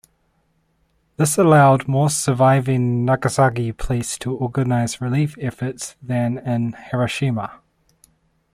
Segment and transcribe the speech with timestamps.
[1.17, 7.59] This allowed more surviving Nagasaki police to organize relief efforts than in Hiroshima.